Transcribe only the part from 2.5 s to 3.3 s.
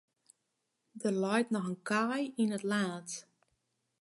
it laad.